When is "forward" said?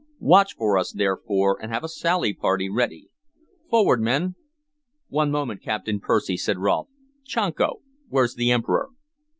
3.69-4.01